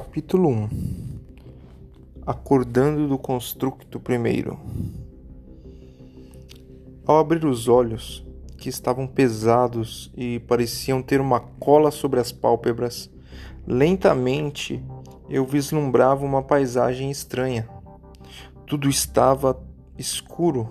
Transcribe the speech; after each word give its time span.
Capítulo 0.00 0.48
1 0.48 0.68
Acordando 2.24 3.08
do 3.08 3.18
constructo 3.18 3.98
primeiro 3.98 4.56
Ao 7.04 7.18
abrir 7.18 7.44
os 7.44 7.66
olhos, 7.66 8.24
que 8.56 8.68
estavam 8.68 9.08
pesados 9.08 10.12
e 10.16 10.38
pareciam 10.38 11.02
ter 11.02 11.20
uma 11.20 11.40
cola 11.40 11.90
sobre 11.90 12.20
as 12.20 12.30
pálpebras, 12.30 13.10
lentamente 13.66 14.80
eu 15.28 15.44
vislumbrava 15.44 16.24
uma 16.24 16.44
paisagem 16.44 17.10
estranha. 17.10 17.68
Tudo 18.68 18.88
estava 18.88 19.60
escuro. 19.98 20.68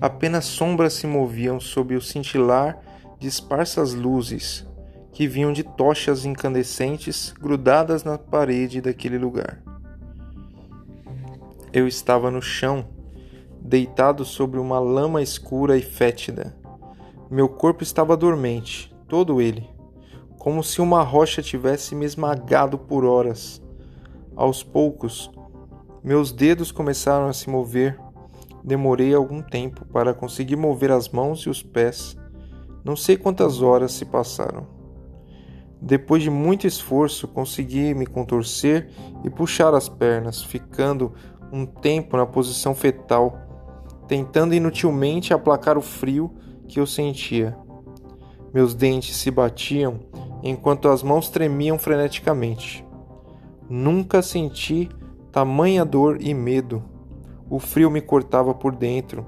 Apenas 0.00 0.46
sombras 0.46 0.94
se 0.94 1.06
moviam 1.06 1.60
sob 1.60 1.94
o 1.94 2.00
cintilar 2.00 2.82
de 3.20 3.28
esparsas 3.28 3.92
luzes 3.92 4.66
que 5.12 5.28
vinham 5.28 5.52
de 5.52 5.62
tochas 5.62 6.24
incandescentes 6.24 7.34
grudadas 7.38 8.02
na 8.02 8.16
parede 8.16 8.80
daquele 8.80 9.18
lugar. 9.18 9.62
Eu 11.70 11.86
estava 11.86 12.30
no 12.30 12.40
chão, 12.40 12.88
deitado 13.60 14.24
sobre 14.24 14.58
uma 14.58 14.78
lama 14.78 15.20
escura 15.20 15.76
e 15.76 15.82
fétida. 15.82 16.56
Meu 17.30 17.46
corpo 17.46 17.82
estava 17.82 18.16
dormente, 18.16 18.90
todo 19.06 19.42
ele, 19.42 19.68
como 20.38 20.64
se 20.64 20.80
uma 20.80 21.02
rocha 21.02 21.42
tivesse 21.42 21.94
me 21.94 22.06
esmagado 22.06 22.78
por 22.78 23.04
horas. 23.04 23.60
Aos 24.34 24.62
poucos, 24.62 25.30
meus 26.02 26.32
dedos 26.32 26.72
começaram 26.72 27.26
a 27.26 27.34
se 27.34 27.50
mover. 27.50 28.00
Demorei 28.64 29.12
algum 29.12 29.42
tempo 29.42 29.84
para 29.84 30.14
conseguir 30.14 30.56
mover 30.56 30.90
as 30.90 31.10
mãos 31.10 31.40
e 31.40 31.50
os 31.50 31.62
pés 31.62 32.16
não 32.84 32.96
sei 32.96 33.16
quantas 33.16 33.62
horas 33.62 33.92
se 33.92 34.04
passaram. 34.04 34.66
Depois 35.80 36.22
de 36.22 36.28
muito 36.28 36.66
esforço, 36.66 37.26
consegui 37.26 37.94
me 37.94 38.06
contorcer 38.06 38.90
e 39.24 39.30
puxar 39.30 39.74
as 39.74 39.88
pernas, 39.88 40.42
ficando 40.42 41.14
um 41.50 41.64
tempo 41.64 42.16
na 42.16 42.26
posição 42.26 42.74
fetal, 42.74 43.38
tentando 44.06 44.54
inutilmente 44.54 45.32
aplacar 45.32 45.78
o 45.78 45.82
frio 45.82 46.34
que 46.68 46.78
eu 46.78 46.86
sentia. 46.86 47.56
Meus 48.52 48.74
dentes 48.74 49.16
se 49.16 49.30
batiam 49.30 50.00
enquanto 50.42 50.88
as 50.88 51.02
mãos 51.02 51.30
tremiam 51.30 51.78
freneticamente. 51.78 52.84
Nunca 53.68 54.20
senti 54.20 54.88
tamanha 55.32 55.84
dor 55.84 56.18
e 56.20 56.34
medo. 56.34 56.82
O 57.48 57.58
frio 57.58 57.90
me 57.90 58.00
cortava 58.00 58.52
por 58.52 58.74
dentro 58.74 59.24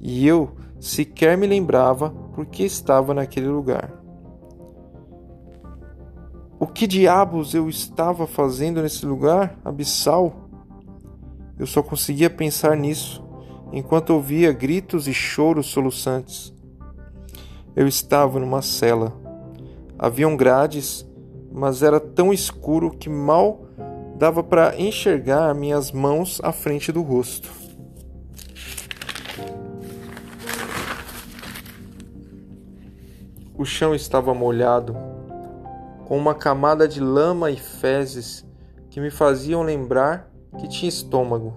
e 0.00 0.26
eu 0.26 0.50
sequer 0.78 1.38
me 1.38 1.46
lembrava 1.46 2.14
por 2.36 2.44
que 2.44 2.64
estava 2.64 3.14
naquele 3.14 3.48
lugar. 3.48 3.90
O 6.60 6.66
que 6.66 6.86
diabos 6.86 7.54
eu 7.54 7.66
estava 7.66 8.26
fazendo 8.26 8.82
nesse 8.82 9.06
lugar 9.06 9.58
abissal? 9.64 10.50
Eu 11.58 11.66
só 11.66 11.82
conseguia 11.82 12.28
pensar 12.28 12.76
nisso 12.76 13.24
enquanto 13.72 14.10
ouvia 14.10 14.52
gritos 14.52 15.08
e 15.08 15.14
choros 15.14 15.68
soluçantes. 15.68 16.54
Eu 17.74 17.88
estava 17.88 18.38
numa 18.38 18.60
cela. 18.60 19.14
Haviam 19.98 20.36
grades, 20.36 21.08
mas 21.50 21.82
era 21.82 21.98
tão 21.98 22.34
escuro 22.34 22.90
que 22.90 23.08
mal 23.08 23.64
dava 24.18 24.42
para 24.44 24.78
enxergar 24.78 25.54
minhas 25.54 25.90
mãos 25.90 26.38
à 26.44 26.52
frente 26.52 26.92
do 26.92 27.00
rosto. 27.00 27.50
O 33.58 33.64
chão 33.64 33.94
estava 33.94 34.34
molhado, 34.34 34.94
com 36.04 36.18
uma 36.18 36.34
camada 36.34 36.86
de 36.86 37.00
lama 37.00 37.50
e 37.50 37.56
fezes 37.56 38.46
que 38.90 39.00
me 39.00 39.10
faziam 39.10 39.62
lembrar 39.62 40.30
que 40.58 40.68
tinha 40.68 40.90
estômago, 40.90 41.56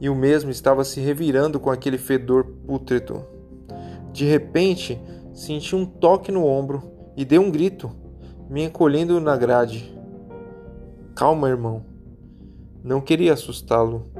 e 0.00 0.08
o 0.08 0.14
mesmo 0.14 0.50
estava 0.50 0.82
se 0.82 1.00
revirando 1.00 1.60
com 1.60 1.70
aquele 1.70 1.98
fedor 1.98 2.44
pútrido. 2.66 3.24
De 4.12 4.24
repente, 4.24 5.00
senti 5.32 5.76
um 5.76 5.86
toque 5.86 6.32
no 6.32 6.44
ombro 6.44 6.82
e 7.16 7.24
dei 7.24 7.38
um 7.38 7.48
grito, 7.48 7.92
me 8.50 8.64
encolhendo 8.64 9.20
na 9.20 9.36
grade. 9.36 9.96
Calma, 11.14 11.48
irmão. 11.48 11.84
Não 12.82 13.00
queria 13.00 13.34
assustá-lo, 13.34 14.10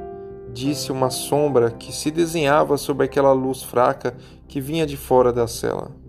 disse 0.53 0.93
uma 0.93 1.11
sombra 1.11 1.73
que 1.73 1.93
se 1.93 2.13
desenhava 2.13 2.77
sob 2.77 3.03
aquela 3.03 3.33
luz 3.33 3.65
fraca 3.65 4.17
que 4.47 4.61
vinha 4.61 4.87
de 4.87 4.97
fora 4.97 5.33
da 5.33 5.49
cela. 5.49 6.04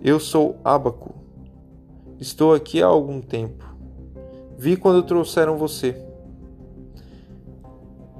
Eu 0.00 0.20
sou 0.20 0.60
Abaco. 0.64 1.12
Estou 2.20 2.54
aqui 2.54 2.80
há 2.80 2.86
algum 2.86 3.20
tempo. 3.20 3.64
Vi 4.56 4.76
quando 4.76 5.02
trouxeram 5.02 5.56
você. 5.56 6.00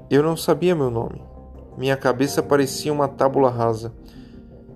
Eu 0.09 0.21
não 0.21 0.35
sabia 0.35 0.75
meu 0.75 0.91
nome. 0.91 1.23
Minha 1.77 1.95
cabeça 1.95 2.43
parecia 2.43 2.91
uma 2.91 3.07
tábula 3.07 3.49
rasa, 3.49 3.93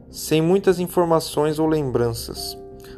sem 0.09 0.41
muitas 0.41 0.80
informações 0.80 1.59
ou 1.59 1.68
lembranças. 1.68 2.58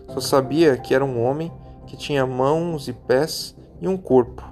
Só 0.10 0.20
sabia 0.20 0.78
que 0.78 0.94
era 0.94 1.04
um 1.04 1.24
homem 1.26 1.52
que 1.88 1.98
tinha 1.98 2.28
mãos 2.28 2.88
e 2.88 2.94
pés 2.94 3.56
e 3.82 3.88
um 3.88 3.98
corpo, 3.98 4.44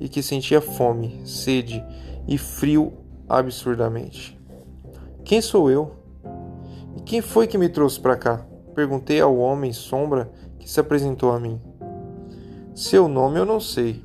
e 0.00 0.08
que 0.08 0.22
sentia 0.22 0.62
fome, 0.62 1.20
sede 1.26 1.84
e 2.26 2.38
frio 2.38 2.94
absurdamente. 3.28 4.40
Quem 5.26 5.42
sou 5.42 5.70
eu? 5.70 5.92
E 6.96 7.02
quem 7.02 7.20
foi 7.20 7.46
que 7.46 7.58
me 7.58 7.68
trouxe 7.68 8.00
para 8.00 8.16
cá? 8.16 8.53
Perguntei 8.74 9.20
ao 9.20 9.36
homem 9.36 9.72
sombra 9.72 10.30
que 10.58 10.68
se 10.68 10.80
apresentou 10.80 11.30
a 11.32 11.38
mim. 11.38 11.60
Seu 12.74 13.06
nome 13.06 13.38
eu 13.38 13.46
não 13.46 13.60
sei. 13.60 14.04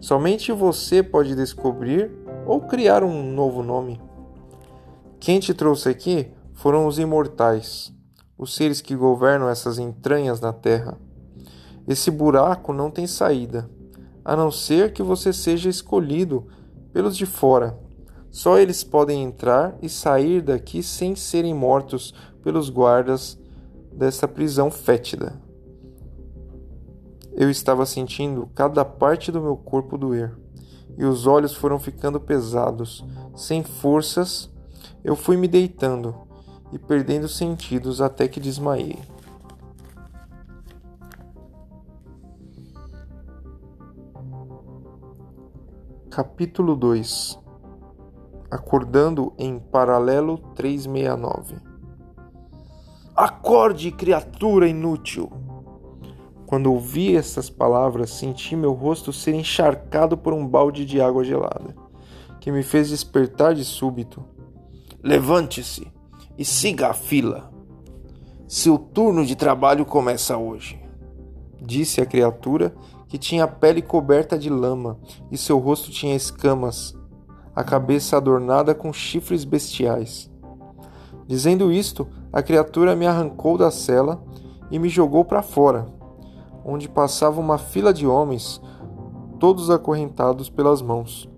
Somente 0.00 0.50
você 0.50 1.02
pode 1.02 1.34
descobrir 1.34 2.10
ou 2.46 2.62
criar 2.62 3.04
um 3.04 3.22
novo 3.32 3.62
nome. 3.62 4.00
Quem 5.18 5.38
te 5.38 5.52
trouxe 5.52 5.90
aqui 5.90 6.30
foram 6.54 6.86
os 6.86 6.98
imortais, 6.98 7.92
os 8.38 8.54
seres 8.54 8.80
que 8.80 8.96
governam 8.96 9.48
essas 9.50 9.78
entranhas 9.78 10.40
na 10.40 10.52
terra. 10.52 10.98
Esse 11.86 12.10
buraco 12.10 12.72
não 12.72 12.90
tem 12.90 13.06
saída, 13.06 13.68
a 14.24 14.34
não 14.34 14.50
ser 14.50 14.92
que 14.94 15.02
você 15.02 15.32
seja 15.32 15.68
escolhido 15.68 16.46
pelos 16.92 17.14
de 17.14 17.26
fora. 17.26 17.78
Só 18.30 18.58
eles 18.58 18.82
podem 18.82 19.22
entrar 19.22 19.76
e 19.82 19.88
sair 19.88 20.40
daqui 20.40 20.82
sem 20.82 21.14
serem 21.14 21.52
mortos 21.52 22.14
pelos 22.42 22.70
guardas 22.70 23.38
dessa 23.92 24.26
prisão 24.26 24.70
fétida. 24.70 25.40
Eu 27.32 27.50
estava 27.50 27.86
sentindo 27.86 28.48
cada 28.54 28.84
parte 28.84 29.30
do 29.32 29.40
meu 29.40 29.56
corpo 29.56 29.96
doer, 29.96 30.36
e 30.98 31.04
os 31.04 31.26
olhos 31.26 31.54
foram 31.54 31.78
ficando 31.78 32.20
pesados. 32.20 33.04
Sem 33.34 33.62
forças, 33.62 34.50
eu 35.02 35.16
fui 35.16 35.36
me 35.36 35.48
deitando 35.48 36.14
e 36.72 36.78
perdendo 36.78 37.28
sentidos 37.28 38.00
até 38.00 38.28
que 38.28 38.40
desmaiei. 38.40 38.98
Capítulo 46.10 46.74
2 46.74 47.38
Acordando 48.50 49.32
em 49.38 49.60
Paralelo 49.60 50.38
369 50.56 51.69
Acorde, 53.22 53.90
criatura 53.90 54.66
inútil! 54.66 55.30
Quando 56.46 56.72
ouvi 56.72 57.14
essas 57.14 57.50
palavras, 57.50 58.08
senti 58.08 58.56
meu 58.56 58.72
rosto 58.72 59.12
ser 59.12 59.34
encharcado 59.34 60.16
por 60.16 60.32
um 60.32 60.48
balde 60.48 60.86
de 60.86 61.02
água 61.02 61.22
gelada, 61.22 61.76
que 62.40 62.50
me 62.50 62.62
fez 62.62 62.88
despertar 62.88 63.54
de 63.54 63.62
súbito. 63.62 64.24
Levante-se 65.02 65.86
e 66.38 66.46
siga 66.46 66.88
a 66.88 66.94
fila. 66.94 67.52
Seu 68.48 68.78
turno 68.78 69.26
de 69.26 69.36
trabalho 69.36 69.84
começa 69.84 70.38
hoje, 70.38 70.82
disse 71.60 72.00
a 72.00 72.06
criatura 72.06 72.74
que 73.06 73.18
tinha 73.18 73.44
a 73.44 73.48
pele 73.48 73.82
coberta 73.82 74.38
de 74.38 74.48
lama 74.48 74.98
e 75.30 75.36
seu 75.36 75.58
rosto 75.58 75.90
tinha 75.90 76.16
escamas, 76.16 76.96
a 77.54 77.62
cabeça 77.62 78.16
adornada 78.16 78.74
com 78.74 78.90
chifres 78.94 79.44
bestiais. 79.44 80.30
Dizendo 81.26 81.70
isto, 81.70 82.08
a 82.32 82.42
criatura 82.42 82.94
me 82.94 83.06
arrancou 83.06 83.58
da 83.58 83.70
cela 83.70 84.22
e 84.70 84.78
me 84.78 84.88
jogou 84.88 85.24
para 85.24 85.42
fora, 85.42 85.86
onde 86.64 86.88
passava 86.88 87.40
uma 87.40 87.58
fila 87.58 87.92
de 87.92 88.06
homens, 88.06 88.60
todos 89.38 89.70
acorrentados 89.70 90.48
pelas 90.48 90.80
mãos. 90.80 91.28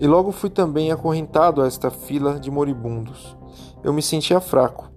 E 0.00 0.06
logo 0.06 0.32
fui 0.32 0.48
também 0.48 0.90
acorrentado 0.90 1.60
a 1.60 1.66
esta 1.66 1.90
fila 1.90 2.40
de 2.40 2.50
moribundos. 2.50 3.36
Eu 3.84 3.92
me 3.92 4.00
sentia 4.00 4.40
fraco, 4.40 4.90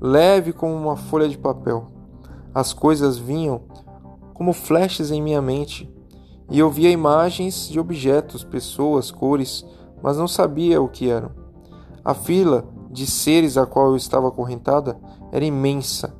leve 0.00 0.52
como 0.52 0.74
uma 0.74 0.96
folha 0.96 1.28
de 1.28 1.38
papel. 1.38 1.86
As 2.54 2.72
coisas 2.72 3.16
vinham 3.16 3.62
como 4.34 4.52
flashes 4.52 5.10
em 5.10 5.22
minha 5.22 5.40
mente, 5.40 5.90
e 6.50 6.58
eu 6.58 6.70
via 6.70 6.90
imagens 6.90 7.68
de 7.68 7.80
objetos, 7.80 8.44
pessoas, 8.44 9.10
cores, 9.10 9.64
mas 10.02 10.18
não 10.18 10.28
sabia 10.28 10.82
o 10.82 10.88
que 10.88 11.08
eram. 11.08 11.30
A 12.04 12.12
fila 12.12 12.73
de 12.94 13.06
seres 13.06 13.58
a 13.58 13.66
qual 13.66 13.88
eu 13.88 13.96
estava 13.96 14.28
acorrentada 14.28 14.96
era 15.32 15.44
imensa, 15.44 16.14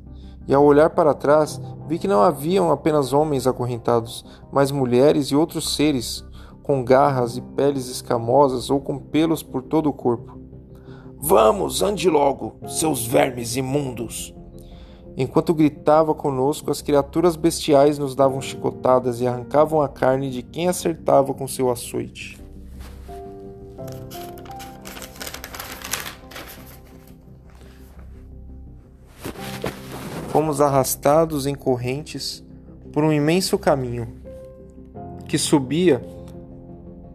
e 0.45 0.53
ao 0.53 0.63
olhar 0.63 0.89
para 0.89 1.13
trás 1.13 1.59
vi 1.87 1.97
que 1.97 2.07
não 2.07 2.21
haviam 2.21 2.69
apenas 2.69 3.13
homens 3.13 3.47
acorrentados, 3.47 4.25
mas 4.51 4.71
mulheres 4.71 5.27
e 5.27 5.35
outros 5.35 5.73
seres, 5.75 6.25
com 6.61 6.83
garras 6.83 7.37
e 7.37 7.41
peles 7.41 7.87
escamosas 7.87 8.69
ou 8.69 8.81
com 8.81 8.99
pelos 8.99 9.41
por 9.41 9.63
todo 9.63 9.87
o 9.87 9.93
corpo. 9.93 10.37
Vamos, 11.17 11.81
ande 11.81 12.09
logo, 12.09 12.55
seus 12.67 13.05
vermes 13.05 13.55
imundos! 13.55 14.35
Enquanto 15.17 15.53
gritava 15.53 16.13
conosco, 16.13 16.69
as 16.69 16.81
criaturas 16.81 17.37
bestiais 17.37 17.97
nos 17.97 18.13
davam 18.13 18.41
chicotadas 18.41 19.21
e 19.21 19.27
arrancavam 19.27 19.81
a 19.81 19.87
carne 19.87 20.29
de 20.29 20.43
quem 20.43 20.67
acertava 20.67 21.33
com 21.33 21.47
seu 21.47 21.71
açoite. 21.71 22.37
Fomos 30.35 30.59
arrastados 30.59 31.47
em 31.47 31.55
correntes 31.55 32.43
por 32.91 33.05
um 33.05 33.13
imenso 33.13 33.57
caminho 33.57 34.05
que 35.29 35.37
subia 35.37 36.05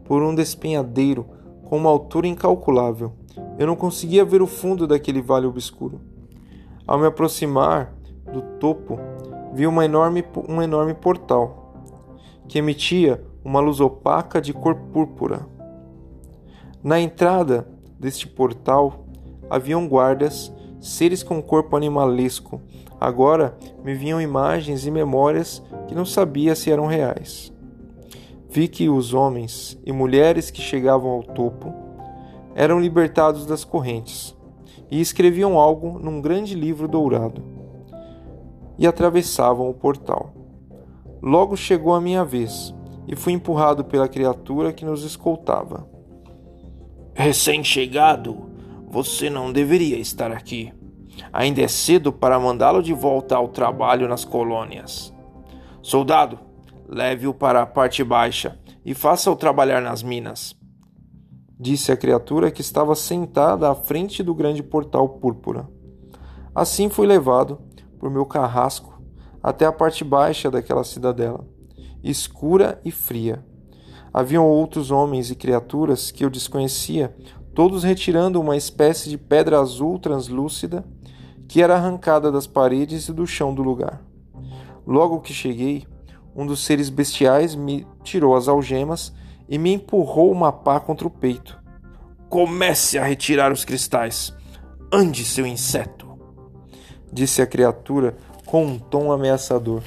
por 0.07 0.23
um 0.23 0.35
despenhadeiro 0.35 1.27
com 1.67 1.77
uma 1.77 1.91
altura 1.91 2.27
incalculável. 2.27 3.13
Eu 3.59 3.67
não 3.67 3.77
conseguia 3.77 4.25
ver 4.25 4.41
o 4.41 4.47
fundo 4.47 4.87
daquele 4.87 5.21
vale 5.21 5.47
obscuro. 5.47 6.01
Ao 6.87 6.99
me 6.99 7.07
aproximar 7.07 7.93
do 8.33 8.41
topo, 8.59 8.99
vi 9.53 9.67
uma 9.67 9.85
enorme, 9.85 10.25
um 10.49 10.63
enorme 10.63 10.95
portal 10.95 11.75
que 12.49 12.59
emitia 12.59 13.23
uma 13.45 13.61
luz 13.61 13.81
opaca 13.81 14.41
de 14.41 14.55
cor 14.55 14.75
púrpura. 14.75 15.47
Na 16.83 16.99
entrada 16.99 17.69
deste 17.99 18.27
portal 18.27 19.05
haviam 19.51 19.87
guardas, 19.87 20.51
seres 20.81 21.23
com 21.23 21.43
corpo 21.43 21.77
animalesco. 21.77 22.63
Agora 23.01 23.57
me 23.83 23.95
vinham 23.95 24.21
imagens 24.21 24.85
e 24.85 24.91
memórias 24.91 25.63
que 25.89 25.95
não 25.95 26.05
sabia 26.05 26.55
se 26.55 26.71
eram 26.71 26.87
reais. 26.87 27.51
Vi 28.51 28.69
que 28.69 28.91
os 28.91 29.15
homens 29.15 29.79
e 29.87 29.93
mulheres 29.93 30.51
que 30.51 30.61
chegavam 30.61 31.11
ao 31.11 31.23
topo 31.23 31.73
eram 32.55 32.79
libertados 32.79 33.47
das 33.47 33.65
correntes 33.65 34.37
e 34.91 35.01
escreviam 35.01 35.59
algo 35.59 35.99
num 35.99 36.21
grande 36.21 36.55
livro 36.55 36.87
dourado. 36.87 37.43
E 38.77 38.87
atravessavam 38.87 39.71
o 39.71 39.75
portal. 39.75 40.35
Logo 41.23 41.57
chegou 41.57 41.95
a 41.95 42.01
minha 42.01 42.25
vez 42.25 42.75
e 43.07 43.17
fui 43.17 43.33
empurrado 43.33 43.85
pela 43.85 44.09
criatura 44.09 44.73
que 44.73 44.85
nos 44.85 45.05
escoltava. 45.05 45.89
Recém-chegado, 47.15 48.51
você 48.89 49.31
não 49.31 49.53
deveria 49.53 49.97
estar 49.97 50.33
aqui. 50.33 50.73
Ainda 51.33 51.63
é 51.63 51.69
cedo 51.69 52.13
para 52.13 52.39
mandá-lo 52.39 52.83
de 52.83 52.93
volta 52.93 53.37
ao 53.37 53.49
trabalho 53.49 54.09
nas 54.09 54.25
colônias. 54.25 55.15
Soldado, 55.83 56.39
leve-o 56.89 57.33
para 57.35 57.63
a 57.63 57.67
parte 57.67 58.05
baixa 58.05 58.59
e 58.85 58.95
faça-o 58.95 59.37
trabalhar 59.37 59.81
nas 59.81 60.03
minas 60.03 60.59
disse 61.61 61.93
a 61.93 61.97
criatura 61.97 62.51
que 62.51 62.63
estava 62.63 62.95
sentada 62.95 63.71
à 63.71 63.75
frente 63.75 64.23
do 64.23 64.35
grande 64.35 64.63
portal 64.63 65.07
púrpura. 65.07 65.69
Assim 66.55 66.89
fui 66.89 67.07
levado 67.07 67.61
por 67.99 68.11
meu 68.11 68.25
carrasco 68.25 68.99
até 69.43 69.67
a 69.67 69.73
parte 69.73 70.03
baixa 70.03 70.51
daquela 70.51 70.83
cidadela, 70.83 71.47
escura 72.03 72.81
e 72.83 72.91
fria. 72.91 73.45
Haviam 74.13 74.47
outros 74.47 74.91
homens 74.91 75.31
e 75.31 75.35
criaturas 75.35 76.11
que 76.11 76.25
eu 76.25 76.31
desconhecia, 76.31 77.15
todos 77.55 77.85
retirando 77.85 78.41
uma 78.41 78.57
espécie 78.57 79.11
de 79.11 79.19
pedra 79.19 79.61
azul 79.61 79.99
translúcida 79.99 80.83
que 81.51 81.61
era 81.61 81.75
arrancada 81.75 82.31
das 82.31 82.47
paredes 82.47 83.09
e 83.09 83.13
do 83.13 83.27
chão 83.27 83.53
do 83.53 83.61
lugar. 83.61 84.01
Logo 84.87 85.19
que 85.19 85.35
cheguei, 85.35 85.85
um 86.33 86.47
dos 86.47 86.65
seres 86.65 86.89
bestiais 86.89 87.57
me 87.57 87.85
tirou 88.05 88.37
as 88.37 88.47
algemas 88.47 89.13
e 89.49 89.59
me 89.59 89.73
empurrou 89.73 90.31
uma 90.31 90.53
pá 90.53 90.79
contra 90.79 91.09
o 91.09 91.11
peito. 91.11 91.61
Comece 92.29 93.01
a 93.01 93.05
retirar 93.05 93.51
os 93.51 93.65
cristais. 93.65 94.33
Ande, 94.93 95.25
seu 95.25 95.45
inseto, 95.45 96.17
disse 97.13 97.43
a 97.43 97.47
criatura 97.49 98.17
com 98.47 98.65
um 98.65 98.79
tom 98.79 99.11
ameaçador. 99.11 99.83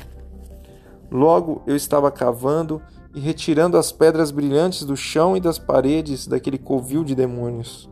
Logo 1.09 1.63
eu 1.65 1.77
estava 1.77 2.11
cavando 2.11 2.81
e 3.15 3.21
retirando 3.21 3.77
as 3.77 3.89
pedras 3.89 4.31
brilhantes 4.31 4.83
do 4.83 4.97
chão 4.97 5.37
e 5.37 5.39
das 5.39 5.57
paredes 5.57 6.27
daquele 6.27 6.57
covil 6.57 7.05
de 7.05 7.15
demônios. 7.15 7.89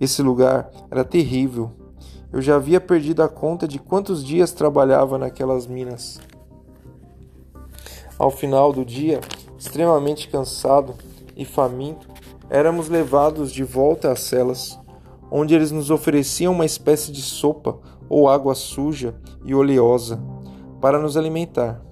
Esse 0.00 0.22
lugar 0.22 0.70
era 0.92 1.02
terrível. 1.02 1.81
Eu 2.32 2.40
já 2.40 2.56
havia 2.56 2.80
perdido 2.80 3.22
a 3.22 3.28
conta 3.28 3.68
de 3.68 3.78
quantos 3.78 4.24
dias 4.24 4.52
trabalhava 4.52 5.18
naquelas 5.18 5.66
minas. 5.66 6.18
Ao 8.18 8.30
final 8.30 8.72
do 8.72 8.86
dia, 8.86 9.20
extremamente 9.58 10.28
cansado 10.28 10.94
e 11.36 11.44
faminto, 11.44 12.08
éramos 12.48 12.88
levados 12.88 13.52
de 13.52 13.62
volta 13.62 14.10
às 14.10 14.20
celas, 14.20 14.78
onde 15.30 15.54
eles 15.54 15.70
nos 15.70 15.90
ofereciam 15.90 16.54
uma 16.54 16.64
espécie 16.64 17.12
de 17.12 17.20
sopa 17.20 17.78
ou 18.08 18.28
água 18.28 18.54
suja 18.54 19.14
e 19.44 19.54
oleosa 19.54 20.18
para 20.80 20.98
nos 20.98 21.18
alimentar. 21.18 21.82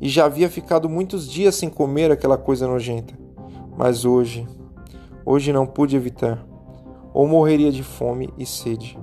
E 0.00 0.08
já 0.08 0.24
havia 0.24 0.48
ficado 0.48 0.88
muitos 0.88 1.28
dias 1.28 1.56
sem 1.56 1.68
comer 1.68 2.10
aquela 2.10 2.38
coisa 2.38 2.66
nojenta. 2.66 3.12
Mas 3.76 4.06
hoje, 4.06 4.48
hoje 5.26 5.52
não 5.52 5.66
pude 5.66 5.94
evitar, 5.94 6.42
ou 7.12 7.26
morreria 7.26 7.70
de 7.70 7.82
fome 7.82 8.32
e 8.38 8.46
sede. 8.46 8.98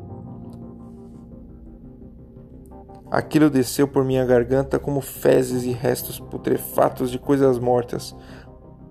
Aquilo 3.10 3.50
desceu 3.50 3.88
por 3.88 4.04
minha 4.04 4.26
garganta 4.26 4.78
como 4.78 5.00
fezes 5.00 5.64
e 5.64 5.72
restos 5.72 6.20
putrefatos 6.20 7.10
de 7.10 7.18
coisas 7.18 7.58
mortas. 7.58 8.14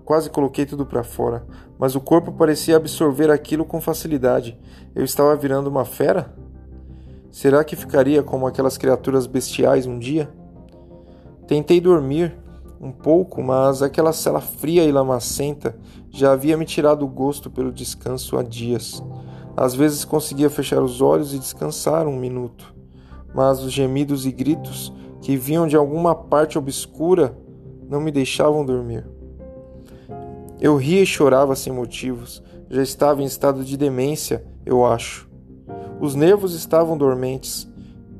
Quase 0.03 0.29
coloquei 0.31 0.65
tudo 0.65 0.87
para 0.87 1.03
fora, 1.03 1.45
mas 1.77 1.93
o 1.95 2.01
corpo 2.01 2.31
parecia 2.31 2.77
absorver 2.77 3.29
aquilo 3.29 3.63
com 3.63 3.79
facilidade. 3.79 4.57
Eu 4.95 5.03
estava 5.03 5.35
virando 5.35 5.67
uma 5.67 5.85
fera? 5.85 6.33
Será 7.29 7.63
que 7.63 7.75
ficaria 7.75 8.23
como 8.23 8.47
aquelas 8.47 8.75
criaturas 8.75 9.27
bestiais 9.27 9.85
um 9.85 9.99
dia? 9.99 10.27
Tentei 11.45 11.79
dormir 11.79 12.35
um 12.81 12.91
pouco, 12.91 13.43
mas 13.43 13.83
aquela 13.83 14.13
cela 14.13 14.41
fria 14.41 14.83
e 14.83 14.91
lamacenta 14.91 15.77
já 16.09 16.31
havia 16.31 16.57
me 16.57 16.65
tirado 16.65 17.05
o 17.05 17.07
gosto 17.07 17.51
pelo 17.51 17.71
descanso 17.71 18.35
há 18.35 18.41
dias. 18.41 19.03
Às 19.55 19.75
vezes 19.75 20.03
conseguia 20.03 20.49
fechar 20.49 20.81
os 20.81 21.01
olhos 21.01 21.35
e 21.35 21.39
descansar 21.39 22.07
um 22.07 22.17
minuto 22.17 22.76
mas 23.37 23.61
os 23.61 23.71
gemidos 23.71 24.25
e 24.25 24.31
gritos 24.31 24.91
que 25.21 25.37
vinham 25.37 25.67
de 25.67 25.75
alguma 25.75 26.15
parte 26.15 26.57
obscura 26.57 27.37
não 27.87 28.01
me 28.01 28.09
deixavam 28.09 28.65
dormir. 28.65 29.05
Eu 30.59 30.75
ria 30.75 31.03
e 31.03 31.05
chorava 31.05 31.55
sem 31.55 31.71
motivos. 31.71 32.41
Já 32.67 32.81
estava 32.81 33.21
em 33.21 33.25
estado 33.25 33.63
de 33.63 33.77
demência, 33.77 34.43
eu 34.65 34.83
acho. 34.83 35.29
Os 36.01 36.15
nervos 36.15 36.55
estavam 36.55 36.97
dormentes 36.97 37.71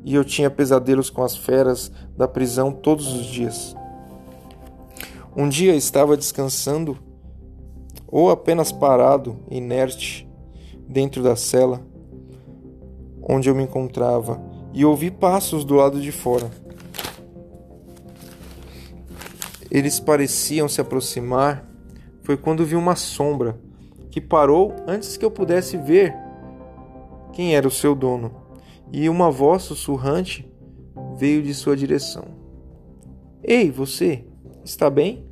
e 0.05 0.13
eu 0.13 0.23
tinha 0.23 0.51
pesadelos 0.51 1.09
com 1.09 1.23
as 1.23 1.35
feras 1.35 1.91
da 2.15 2.27
prisão 2.27 2.71
todos 2.71 3.11
os 3.11 3.25
dias. 3.25 3.75
Um 5.35 5.49
dia 5.49 5.75
estava 5.75 6.15
descansando 6.15 6.95
ou 8.07 8.29
apenas 8.29 8.71
parado, 8.71 9.39
inerte, 9.49 10.29
dentro 10.87 11.23
da 11.23 11.35
cela 11.35 11.81
onde 13.27 13.49
eu 13.49 13.55
me 13.55 13.63
encontrava 13.63 14.46
e 14.77 14.85
ouvi 14.85 15.09
passos 15.09 15.65
do 15.65 15.73
lado 15.73 15.99
de 15.99 16.11
fora. 16.11 16.51
Eles 19.71 19.99
pareciam 19.99 20.69
se 20.69 20.79
aproximar. 20.79 21.67
Foi 22.21 22.37
quando 22.37 22.63
vi 22.63 22.75
uma 22.75 22.95
sombra 22.95 23.59
que 24.11 24.21
parou 24.21 24.75
antes 24.85 25.17
que 25.17 25.25
eu 25.25 25.31
pudesse 25.31 25.77
ver 25.77 26.13
quem 27.33 27.55
era 27.55 27.67
o 27.67 27.71
seu 27.71 27.95
dono, 27.95 28.31
e 28.91 29.09
uma 29.09 29.31
voz 29.31 29.63
sussurrante 29.63 30.47
veio 31.15 31.41
de 31.41 31.55
sua 31.55 31.75
direção. 31.75 32.25
Ei, 33.43 33.71
você, 33.71 34.25
está 34.63 34.91
bem? 34.91 35.25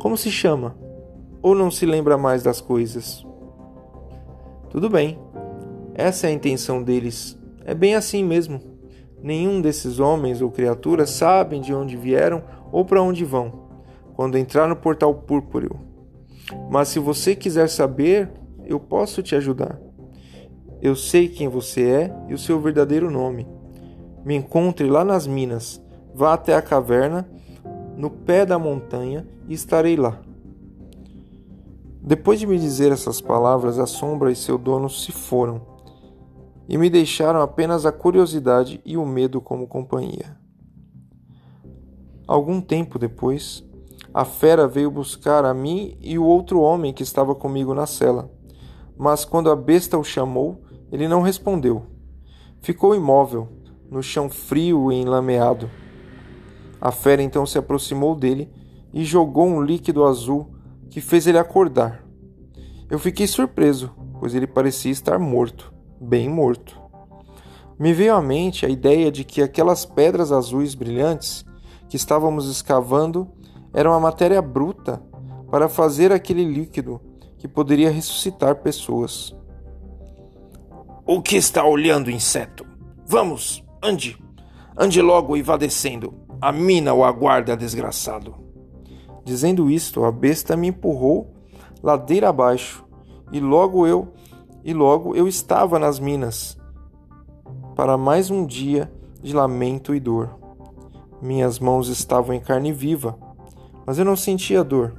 Como 0.00 0.16
se 0.16 0.30
chama? 0.30 0.76
Ou 1.42 1.52
não 1.52 1.68
se 1.68 1.84
lembra 1.84 2.16
mais 2.16 2.44
das 2.44 2.60
coisas? 2.60 3.26
Tudo 4.70 4.88
bem, 4.88 5.18
essa 5.94 6.28
é 6.28 6.30
a 6.30 6.32
intenção 6.32 6.80
deles 6.80 7.37
é 7.68 7.74
bem 7.74 7.94
assim 7.94 8.24
mesmo. 8.24 8.62
Nenhum 9.22 9.60
desses 9.60 10.00
homens 10.00 10.40
ou 10.40 10.50
criaturas 10.50 11.10
sabem 11.10 11.60
de 11.60 11.74
onde 11.74 11.98
vieram 11.98 12.42
ou 12.72 12.82
para 12.82 13.02
onde 13.02 13.26
vão 13.26 13.68
quando 14.16 14.38
entrar 14.38 14.66
no 14.66 14.74
portal 14.74 15.14
púrpureo. 15.14 15.78
Mas 16.70 16.88
se 16.88 16.98
você 16.98 17.36
quiser 17.36 17.68
saber, 17.68 18.32
eu 18.64 18.80
posso 18.80 19.22
te 19.22 19.36
ajudar. 19.36 19.78
Eu 20.80 20.96
sei 20.96 21.28
quem 21.28 21.46
você 21.46 21.82
é 21.82 22.16
e 22.26 22.32
o 22.32 22.38
seu 22.38 22.58
verdadeiro 22.58 23.10
nome. 23.10 23.46
Me 24.24 24.34
encontre 24.34 24.88
lá 24.88 25.04
nas 25.04 25.26
minas. 25.26 25.78
Vá 26.14 26.32
até 26.32 26.54
a 26.54 26.62
caverna, 26.62 27.28
no 27.98 28.08
pé 28.08 28.46
da 28.46 28.58
montanha, 28.58 29.28
e 29.46 29.52
estarei 29.52 29.94
lá. 29.94 30.18
Depois 32.02 32.40
de 32.40 32.46
me 32.46 32.58
dizer 32.58 32.92
essas 32.92 33.20
palavras, 33.20 33.78
a 33.78 33.84
sombra 33.84 34.32
e 34.32 34.36
seu 34.36 34.56
dono 34.56 34.88
se 34.88 35.12
foram 35.12 35.77
e 36.68 36.76
me 36.76 36.90
deixaram 36.90 37.40
apenas 37.40 37.86
a 37.86 37.92
curiosidade 37.92 38.80
e 38.84 38.96
o 38.96 39.06
medo 39.06 39.40
como 39.40 39.66
companhia. 39.66 40.36
Algum 42.26 42.60
tempo 42.60 42.98
depois, 42.98 43.64
a 44.12 44.24
fera 44.24 44.68
veio 44.68 44.90
buscar 44.90 45.46
a 45.46 45.54
mim 45.54 45.96
e 46.00 46.18
o 46.18 46.24
outro 46.24 46.60
homem 46.60 46.92
que 46.92 47.02
estava 47.02 47.34
comigo 47.34 47.74
na 47.74 47.86
cela. 47.86 48.30
Mas 48.98 49.24
quando 49.24 49.50
a 49.50 49.56
besta 49.56 49.96
o 49.96 50.04
chamou, 50.04 50.62
ele 50.92 51.08
não 51.08 51.22
respondeu. 51.22 51.86
Ficou 52.60 52.94
imóvel, 52.94 53.48
no 53.90 54.02
chão 54.02 54.28
frio 54.28 54.92
e 54.92 54.96
enlameado. 54.96 55.70
A 56.78 56.92
fera 56.92 57.22
então 57.22 57.46
se 57.46 57.56
aproximou 57.56 58.14
dele 58.14 58.52
e 58.92 59.04
jogou 59.04 59.46
um 59.46 59.62
líquido 59.62 60.04
azul 60.04 60.52
que 60.90 61.00
fez 61.00 61.26
ele 61.26 61.38
acordar. 61.38 62.04
Eu 62.90 62.98
fiquei 62.98 63.26
surpreso, 63.26 63.90
pois 64.18 64.34
ele 64.34 64.46
parecia 64.46 64.90
estar 64.90 65.18
morto, 65.18 65.72
bem 66.00 66.28
morto. 66.28 66.80
Me 67.78 67.92
veio 67.92 68.14
à 68.14 68.22
mente 68.22 68.66
a 68.66 68.68
ideia 68.68 69.10
de 69.10 69.24
que 69.24 69.42
aquelas 69.42 69.84
pedras 69.84 70.32
azuis 70.32 70.74
brilhantes 70.74 71.44
que 71.88 71.96
estávamos 71.96 72.48
escavando 72.48 73.28
eram 73.72 73.92
a 73.92 74.00
matéria 74.00 74.42
bruta 74.42 75.02
para 75.50 75.68
fazer 75.68 76.12
aquele 76.12 76.44
líquido 76.44 77.00
que 77.38 77.46
poderia 77.46 77.90
ressuscitar 77.90 78.56
pessoas. 78.56 79.34
O 81.06 81.22
que 81.22 81.36
está 81.36 81.64
olhando, 81.64 82.10
inseto? 82.10 82.66
Vamos, 83.06 83.64
ande! 83.82 84.18
Ande 84.76 85.00
logo 85.00 85.36
e 85.36 85.42
vá 85.42 85.56
descendo. 85.56 86.14
A 86.40 86.52
mina 86.52 86.92
o 86.92 87.04
aguarda, 87.04 87.56
desgraçado. 87.56 88.36
Dizendo 89.24 89.70
isto, 89.70 90.04
a 90.04 90.12
besta 90.12 90.56
me 90.56 90.68
empurrou 90.68 91.34
ladeira 91.82 92.28
abaixo, 92.28 92.84
e 93.32 93.40
logo 93.40 93.86
eu 93.86 94.12
e 94.64 94.72
logo 94.72 95.14
eu 95.14 95.28
estava 95.28 95.78
nas 95.78 95.98
minas 95.98 96.58
para 97.74 97.96
mais 97.96 98.30
um 98.30 98.44
dia 98.44 98.92
de 99.22 99.32
lamento 99.32 99.94
e 99.94 100.00
dor. 100.00 100.36
Minhas 101.22 101.58
mãos 101.58 101.88
estavam 101.88 102.34
em 102.34 102.40
carne 102.40 102.72
viva, 102.72 103.18
mas 103.86 103.98
eu 103.98 104.04
não 104.04 104.16
sentia 104.16 104.64
dor. 104.64 104.94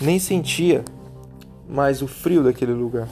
Nem 0.00 0.18
sentia 0.18 0.84
mais 1.68 2.02
o 2.02 2.08
frio 2.08 2.42
daquele 2.42 2.72
lugar. 2.72 3.08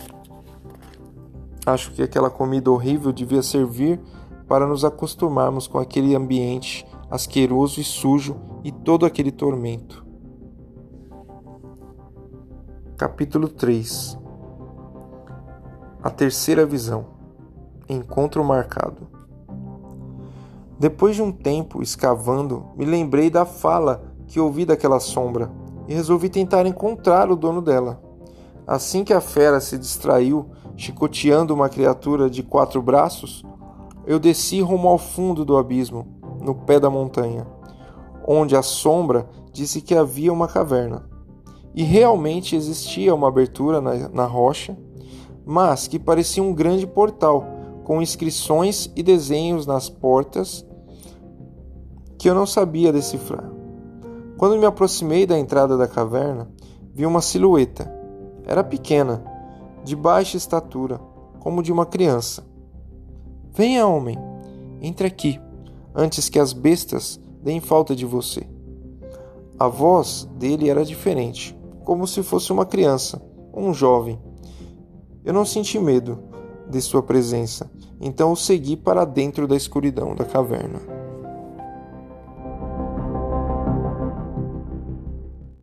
Acho 1.65 1.93
que 1.93 2.03
aquela 2.03 2.31
comida 2.31 2.71
horrível 2.71 3.13
devia 3.13 3.43
servir 3.43 4.01
para 4.49 4.67
nos 4.67 4.85
acostumarmos 4.85 5.67
com 5.67 5.79
aquele 5.79 6.15
ambiente 6.15 6.85
asqueroso 7.11 7.81
e 7.81 7.85
sujo 7.85 8.37
e 8.65 8.73
todo 8.73 9.07
aquele 9.07 9.31
tormento. 9.31 10.12
Capítulo 13.03 13.49
3 13.49 14.17
A 16.01 16.09
terceira 16.09 16.65
visão 16.65 17.07
Encontro 17.89 18.45
marcado. 18.45 19.09
Depois 20.79 21.17
de 21.17 21.21
um 21.21 21.33
tempo 21.33 21.83
escavando, 21.83 22.67
me 22.77 22.85
lembrei 22.85 23.29
da 23.29 23.45
fala 23.45 24.05
que 24.29 24.39
ouvi 24.39 24.65
daquela 24.65 25.01
sombra 25.01 25.51
e 25.89 25.95
resolvi 25.95 26.29
tentar 26.29 26.65
encontrar 26.65 27.29
o 27.29 27.35
dono 27.35 27.61
dela. 27.61 28.01
Assim 28.65 29.03
que 29.03 29.13
a 29.13 29.21
fera 29.21 29.59
se 29.59 29.77
distraiu, 29.77 30.53
chicoteando 30.77 31.53
uma 31.53 31.69
criatura 31.69 32.31
de 32.31 32.45
quatro 32.45 32.81
braços, 32.81 33.43
eu 34.07 34.21
desci 34.21 34.61
rumo 34.61 34.87
ao 34.87 34.97
fundo 34.97 35.45
do 35.45 35.57
abismo, 35.57 36.07
no 36.41 36.55
pé 36.55 36.79
da 36.79 36.89
montanha, 36.89 37.49
onde 38.25 38.55
a 38.55 38.63
sombra 38.63 39.29
disse 39.53 39.81
que 39.81 39.97
havia 39.97 40.33
uma 40.33 40.47
caverna. 40.47 41.11
E 41.75 41.83
realmente 41.83 42.55
existia 42.55 43.15
uma 43.15 43.29
abertura 43.29 43.81
na, 43.81 44.09
na 44.09 44.27
rocha, 44.27 44.77
mas 45.45 45.89
que 45.89 45.99
parecia 45.99 46.43
um 46.43 46.55
grande 46.55 46.87
portal, 46.87 47.45
com 47.85 48.01
inscrições 48.01 48.91
e 48.95 49.03
desenhos 49.03 49.67
nas 49.67 49.89
portas 49.89 50.65
que 52.19 52.31
eu 52.31 52.35
não 52.35 52.47
sabia 52.47 52.93
decifrar. 52.93 53.51
Quando 54.37 54.59
me 54.59 54.67
aproximei 54.67 55.27
da 55.27 55.39
entrada 55.39 55.77
da 55.77 55.89
caverna, 55.89 56.49
vi 56.95 57.05
uma 57.05 57.21
silhueta. 57.21 57.93
Era 58.45 58.63
pequena, 58.63 59.25
de 59.85 59.97
baixa 59.97 60.37
estatura, 60.37 61.01
como 61.41 61.63
de 61.63 61.73
uma 61.73 61.87
criança. 61.87 62.45
Venha, 63.53 63.87
homem, 63.87 64.17
entre 64.81 65.07
aqui, 65.07 65.41
antes 65.95 66.29
que 66.29 66.39
as 66.39 66.53
bestas 66.53 67.21
deem 67.43 67.61
falta 67.61 67.95
de 67.95 68.07
você. 68.07 68.47
A 69.59 69.69
voz 69.69 70.29
dele 70.37 70.69
era 70.69 70.85
diferente, 70.85 71.57
como 71.85 72.07
se 72.07 72.23
fosse 72.23 72.53
uma 72.53 72.67
criança, 72.67 73.23
um 73.55 73.73
jovem. 73.73 74.19
Eu 75.25 75.33
não 75.33 75.45
senti 75.45 75.79
medo 75.79 76.19
de 76.69 76.81
sua 76.81 77.03
presença, 77.03 77.71
então 78.01 78.33
o 78.33 78.37
segui 78.37 78.77
para 78.77 79.05
dentro 79.05 79.47
da 79.47 79.57
escuridão 79.57 80.15
da 80.15 80.25
caverna. 80.25 81.02